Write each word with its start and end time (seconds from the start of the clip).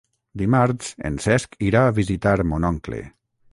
Dimarts 0.41 0.89
en 1.09 1.19
Cesc 1.27 1.55
irà 1.69 1.85
a 1.89 1.93
visitar 2.01 2.35
mon 2.53 2.69
oncle. 2.73 3.07